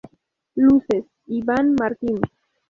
[0.55, 2.19] Luces: Iván Martín.